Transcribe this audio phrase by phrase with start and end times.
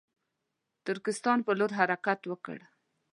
[0.87, 2.57] ترکستان پر لور حرکت وکړ.